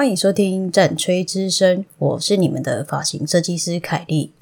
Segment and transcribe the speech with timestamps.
[0.00, 4.32] 欢迎收听《战吹之声》，我是你们的发型设计师凯莉。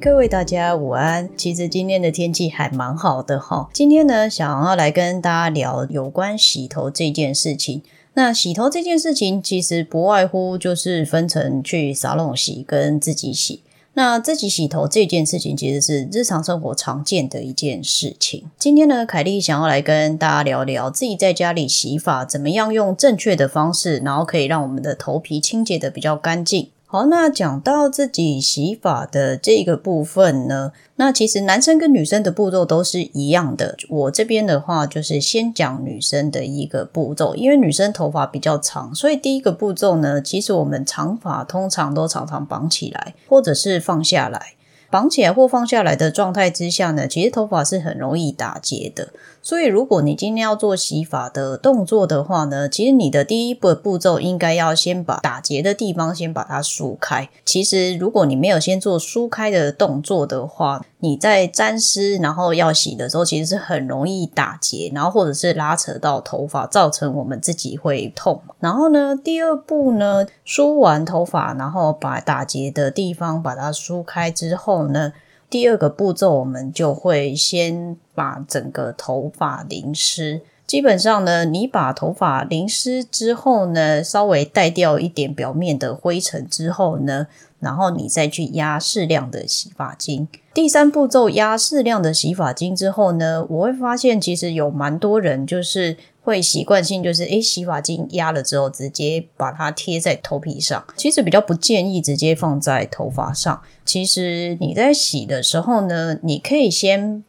[0.00, 3.68] 各位大家午安，其实今天的天气还蛮好的哈。
[3.74, 7.82] 今天呢，想要来跟大家聊有关洗头这件事情。
[8.14, 13.60] 那洗头这件事情，其实不外乎就是分成去沙龙洗跟自己洗。
[13.94, 18.50] 那自己洗头这件事情，其实是日常生活常见的一件事情。
[18.58, 26.70] 今天呢，凯莉想要来跟大家聊聊自己在家里洗发怎么样用正确的方式，然后可以让我们的头皮清洁的比较干净。
[26.86, 33.76] 好，那讲到自己洗发的这个部分呢，那其实男生跟女生的步骤都是一样的。
[33.88, 44.52] 我这边的话，就是先讲女生的一个步骤，因为女生头发比较长，所以第一个步骤呢，其实我们长发通常都常常绑起来，或者是放下来。
[44.94, 49.08] 绑起来或放下来的状态之下呢，其实头发是很容易打结的。
[49.42, 57.28] 所以，如果你今天要做洗发的动作的话呢，其实你的第一步步骤应该要先把打结的地方先把它梳开。
[57.44, 68.40] 其实，如果你没有先做梳开的动作的话，你在沾湿然后要洗的时候，其实是很容易打结，然后或者是拉扯到头发，造成我们自己会痛。
[68.58, 75.12] 然后呢，第二步呢，梳完头发，然后把打结的地方把它梳开之后呢，
[75.50, 80.40] 第二个步骤我们就会先把整个头发淋湿。
[80.66, 87.26] 基本上呢，你把头发淋湿之后呢，稍微带掉一点表面的灰尘之后呢。
[87.60, 90.28] 然后你再去压适量的洗发精。
[90.52, 100.84] 第三步骤压适量的洗发精之后呢，我会发现其实有蛮多人就是会习惯性就是诶洗发精压了之后直接把它贴在头皮上。
[100.98, 103.62] 其实比较不建议直接放在头发上。
[103.86, 107.24] 其实你在洗的时候呢，你可以先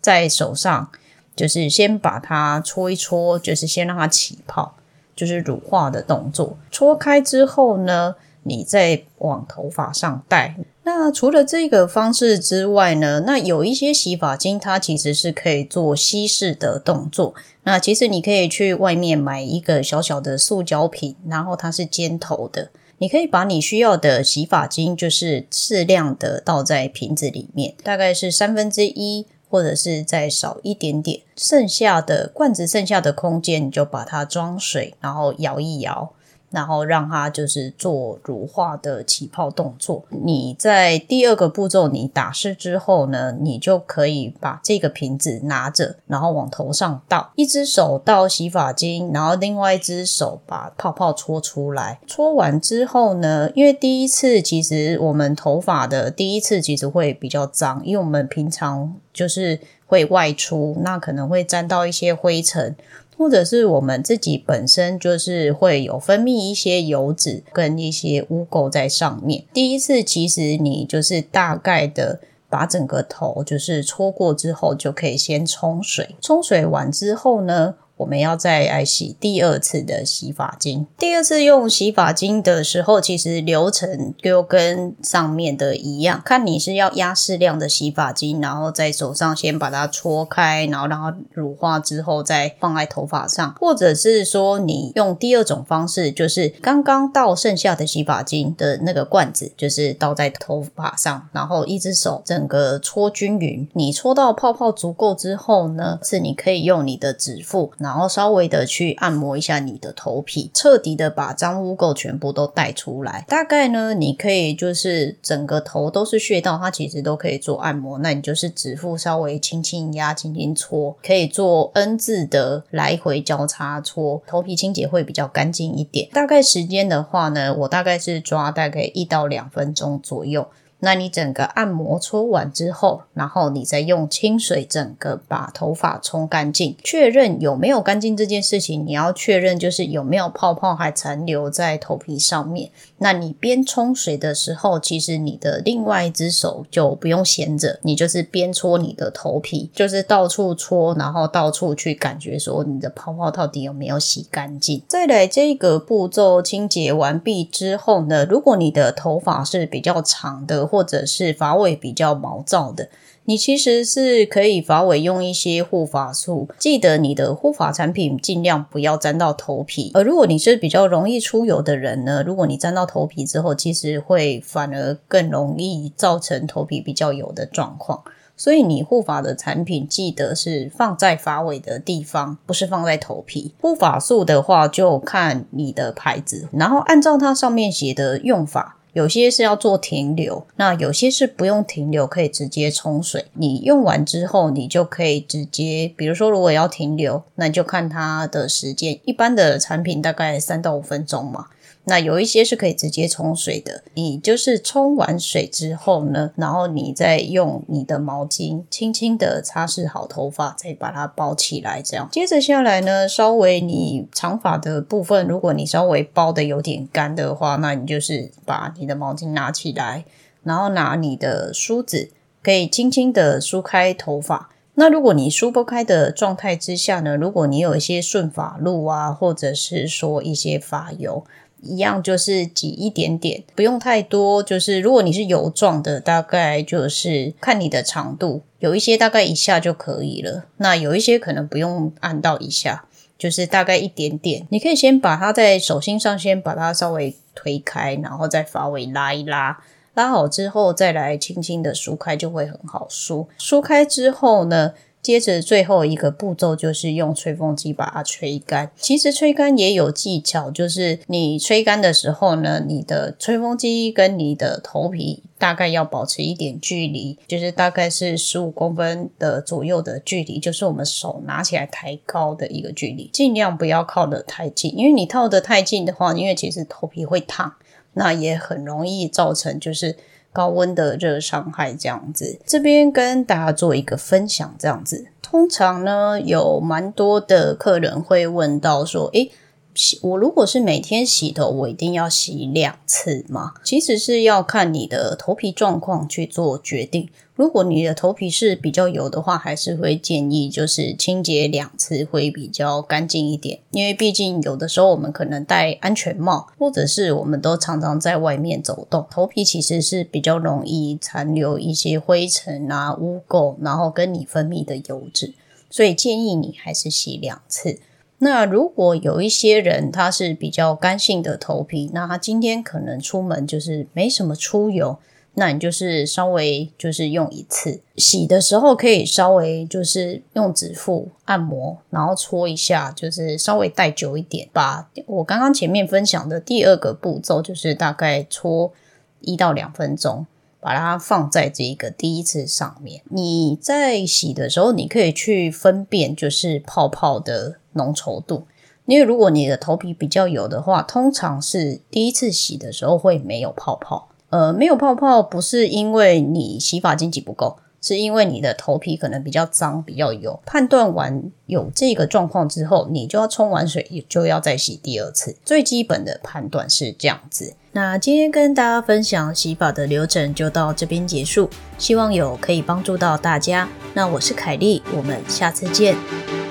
[0.00, 0.90] 在手上
[1.36, 4.74] 就是先把它搓一搓，就是先让它起泡，
[5.14, 6.56] 就是乳化的动作。
[6.72, 8.16] 搓开之后呢。
[8.48, 10.54] 你再往头发上戴。
[10.84, 13.24] 那除了这个方式之外呢？
[13.26, 17.34] 那有一些洗发精，它其实是可以做稀释的动作。
[17.64, 22.70] 那其实你可以去外面买一个小小的塑胶瓶，然后它是尖头的。
[22.98, 31.22] 你可以把你需要的洗发精，就是适量的倒在瓶子里面，大概是三分之一，或者是再少一点点。
[31.34, 36.12] 剩下的罐子剩下的空间，你就把它装水，然后摇一摇。
[36.56, 40.02] 然后让它就是做乳化的起泡动作。
[40.08, 47.30] 你在第二个步骤，你打湿之后呢，你就可以把这个瓶子拿着，然后往头上倒。
[47.34, 52.00] 一只手倒洗发精，然后另外一只手把泡泡搓出来。
[52.06, 62.74] 搓完之后呢，因为第一次其实我们头发的第一次其实会比较脏，因为我们平常就是会外出，那可能会沾到一些灰尘。
[63.16, 69.44] 或者是我们自己本身就是会有分泌一些油脂跟一些污垢在上面。
[69.52, 76.14] 第一次其实你就是大概的把整个头就是搓过之后，就可以先冲水。
[76.20, 77.74] 冲水完之后呢？
[77.96, 80.86] 我们要再来洗第二次的洗发精。
[80.98, 86.20] 第二次用洗发精的时候，其实流程就跟上面的一样。
[86.24, 103.66] 看你是要压适量的洗发精，然后在手上先把它搓开，然后让它乳化之后再放在头发上，或者是说你用第二种方式，就是刚刚倒剩下的洗发精的那个罐子，就是倒在头发上，然后一只手整个搓均匀。
[103.72, 107.72] 你搓到泡泡足够之后呢，是你可以用你的指腹。
[107.86, 113.24] 然后稍微的去按摩一下你的头皮，彻底的把脏污垢全部都带出来。
[113.28, 117.98] 大概呢，你可以就是整个头都是穴道，它其实都可以做按摩。
[117.98, 126.08] 那你就是指腹稍微轻轻压、轻轻搓，可以做 N 字的来回交叉搓，头皮清洁会比较干净一点。
[126.12, 130.48] 大概时间的话呢，我大概是抓大概一到两分钟左右。
[130.80, 142.70] 那你整个按摩搓完之后，然后你再用清水整个把头发冲干净，确认有没有干净这件事情，你要确认就是有没有泡泡还残留在头皮上面。
[142.98, 154.82] 那你边冲水的时候，其实你的另外一只手就不用闲着，你就是边搓你的头皮，就是到处搓，然后到处去感觉说你的泡泡到底有没有洗干净。
[154.86, 160.65] 再来这个步骤清洁完毕之后呢，如果你的头发是比较长的。
[160.66, 162.88] 或者是发尾比较毛躁的。
[163.28, 169.90] 你其实是可以发尾用一些护发素，记得你的护发产品尽量不要沾到头皮。
[169.94, 178.04] 而如果你是比较容易出油的人呢，如果你沾到头皮之后，其实会反而更容易造成头皮比较油的状况。
[178.36, 183.54] 所以你护发的产品记得是放在发尾的地方，不是放在头皮。
[183.60, 188.75] 护发素的话，就看你的牌子，然后按照它上面写的用法。
[188.96, 193.26] 有些是要做停留，那有些是不用停留，可以直接冲水。
[193.34, 198.98] 你用完之后，你就可以直接，比如说如果要停留，那就看它的时间。
[199.04, 201.48] 一般的产品大概三到五分钟嘛。
[201.88, 212.08] 那有一些是可以直接冲水的，你就是冲完水之后呢，然后你再用你的毛巾轻轻的擦拭好头发，再把它包起来，这样。
[212.10, 220.04] 接着下来呢，稍微你长发的部分，如果你稍微包的有点干的话，那你就是把你的毛巾拿起来，
[220.42, 222.10] 然后拿你的梳子，
[222.42, 224.50] 可以轻轻的梳开头发。
[224.74, 231.24] 那如果你梳不开的状态之下呢，如果你有一些顺发露啊，或者是说一些发油。
[231.62, 234.42] 一样就是挤一点点，不用太多。
[234.42, 240.44] 就是如果你是油状的，大概就是看你的长度，有一些大概一下就可以了。
[240.58, 242.84] 那有一些可能不用按到一下，
[243.18, 244.46] 就是大概一点点。
[244.50, 249.58] 你可以先把它在手心上先把它稍微推开，然后再发尾拉一拉，
[249.94, 253.28] 拉好之后再来轻轻的梳开，就会很好梳。
[253.38, 254.74] 梳开之后呢？
[255.06, 258.72] 接着最后一个步骤就是用吹风机把它吹干。
[258.76, 277.54] 其实吹干也有技巧，就是你吹干的时候呢，你的吹风机跟你的头皮大概要保持一点距离，就是大概是十五公分的左右的距离，就是我们手拿起来抬高的一个距离，尽量不要靠得太近，因为你靠得太近的话，因为其实头皮会烫，
[277.92, 279.94] 那也很容易造成就是。
[280.36, 289.32] 高温的热伤害这样子，这边跟大家做一个分享，这样子，通常呢有蛮多的客人会问到说，诶。
[289.76, 293.52] 洗我如果是每天洗头，我一定要洗两次吗？
[293.62, 297.08] 其实是要看你的头皮状况去做决定。
[297.34, 303.60] 如果你的头皮是比较油的话，还是会建议就是清洁两次会比较干净一点。
[303.72, 315.34] 因为毕竟有的时候我们可能戴安全帽，或者是我们都常常在外面走动，头皮其实是比较容易残留一些灰尘啊、污垢，然后跟你分泌的油脂，
[315.68, 317.78] 所以建议你还是洗两次。
[318.18, 324.98] 那如果有一些人他是比较干性的头皮，那他今天可能出门就是没什么出油，
[325.34, 334.48] 那你就是稍微就是用一次洗的时候，可以稍微就是用指腹按摩，然后搓一下，就是稍微戴久一点。
[334.50, 338.72] 把我刚刚前面分享的第二个步骤，就是大概搓
[339.20, 340.26] 一到两分钟。
[340.66, 343.00] 把它放在这个第一次上面。
[343.08, 348.48] 你在洗的时候，你可以去分辨就是泡泡的浓稠度。
[348.84, 354.08] 因为如果你的头皮比较油的话，通常是第一次洗的时候会没有泡泡。
[354.30, 357.58] 呃，没有泡泡不是因为你洗发精挤不够。
[357.86, 360.40] 是因为你的头皮可能比较脏、比较油。
[360.44, 365.36] 判断完有这个状况之后，你就要冲完水，也就要再洗第二次。
[365.44, 367.54] 最基本的判断是这样子。
[367.70, 373.68] 那今天跟大家分享洗发的流程就到这边结束，希望有可以帮助到大家。
[373.94, 376.45] 那我是凯丽，我们下次见。